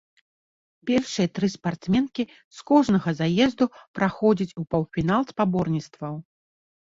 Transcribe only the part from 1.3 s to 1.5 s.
тры